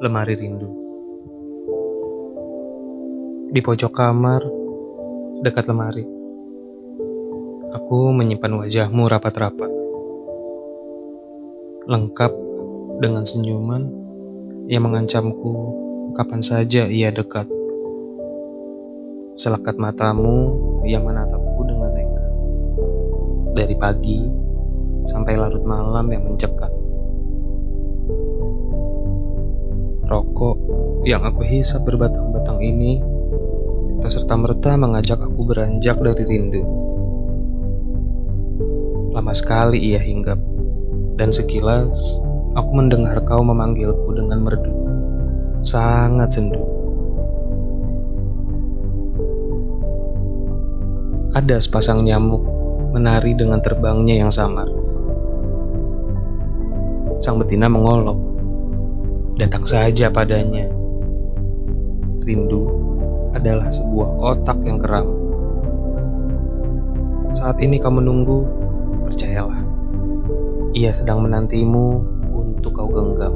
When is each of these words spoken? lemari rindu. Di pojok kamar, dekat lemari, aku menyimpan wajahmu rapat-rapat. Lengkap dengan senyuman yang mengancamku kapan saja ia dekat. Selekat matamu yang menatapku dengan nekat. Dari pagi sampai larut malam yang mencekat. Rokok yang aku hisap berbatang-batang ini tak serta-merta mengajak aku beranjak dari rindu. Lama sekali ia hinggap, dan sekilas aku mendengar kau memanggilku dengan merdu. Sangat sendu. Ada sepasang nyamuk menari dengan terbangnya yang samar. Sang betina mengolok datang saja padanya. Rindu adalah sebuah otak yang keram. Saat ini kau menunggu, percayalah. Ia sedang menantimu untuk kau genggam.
lemari 0.00 0.32
rindu. 0.32 0.72
Di 3.52 3.60
pojok 3.60 3.92
kamar, 3.92 4.40
dekat 5.44 5.68
lemari, 5.68 6.08
aku 7.68 8.08
menyimpan 8.16 8.64
wajahmu 8.64 9.04
rapat-rapat. 9.04 9.68
Lengkap 11.84 12.32
dengan 13.04 13.28
senyuman 13.28 13.92
yang 14.72 14.88
mengancamku 14.88 15.52
kapan 16.16 16.40
saja 16.40 16.88
ia 16.88 17.12
dekat. 17.12 17.44
Selekat 19.36 19.76
matamu 19.76 20.56
yang 20.88 21.04
menatapku 21.04 21.60
dengan 21.68 21.92
nekat. 21.92 22.32
Dari 23.52 23.76
pagi 23.76 24.24
sampai 25.04 25.36
larut 25.36 25.64
malam 25.68 26.08
yang 26.08 26.24
mencekat. 26.24 26.89
Rokok 30.10 30.58
yang 31.06 31.22
aku 31.22 31.46
hisap 31.46 31.86
berbatang-batang 31.86 32.58
ini 32.58 32.98
tak 34.02 34.10
serta-merta 34.10 34.74
mengajak 34.74 35.22
aku 35.22 35.46
beranjak 35.46 36.02
dari 36.02 36.26
rindu. 36.26 36.66
Lama 39.14 39.30
sekali 39.30 39.78
ia 39.78 40.02
hinggap, 40.02 40.34
dan 41.14 41.30
sekilas 41.30 42.18
aku 42.58 42.70
mendengar 42.74 43.22
kau 43.22 43.46
memanggilku 43.46 44.10
dengan 44.10 44.42
merdu. 44.42 44.74
Sangat 45.62 46.34
sendu. 46.34 46.58
Ada 51.38 51.62
sepasang 51.62 52.02
nyamuk 52.02 52.42
menari 52.90 53.38
dengan 53.38 53.62
terbangnya 53.62 54.26
yang 54.26 54.32
samar. 54.34 54.66
Sang 57.22 57.38
betina 57.38 57.70
mengolok 57.70 58.39
datang 59.40 59.64
saja 59.64 60.12
padanya. 60.12 60.68
Rindu 62.20 62.68
adalah 63.32 63.72
sebuah 63.72 64.36
otak 64.36 64.60
yang 64.68 64.76
keram. 64.76 65.08
Saat 67.32 67.56
ini 67.64 67.80
kau 67.80 67.88
menunggu, 67.88 68.44
percayalah. 69.08 69.64
Ia 70.76 70.92
sedang 70.92 71.24
menantimu 71.24 72.04
untuk 72.36 72.76
kau 72.76 72.92
genggam. 72.92 73.32